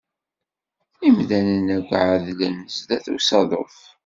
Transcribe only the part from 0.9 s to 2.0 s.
Imdanen akk